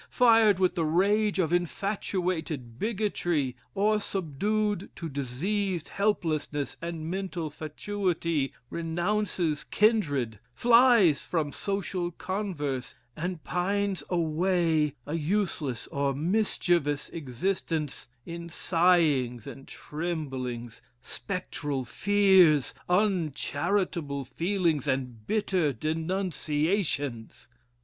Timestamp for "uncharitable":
22.89-24.25